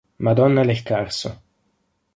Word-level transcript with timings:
Madonna 0.27 0.63
del 0.65 0.81
Carso 0.83 1.29